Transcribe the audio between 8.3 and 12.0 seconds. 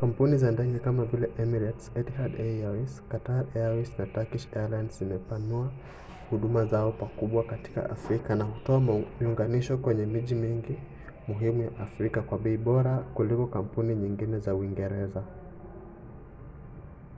na hutoa miunganisho kwenye miji mingi muhimu ya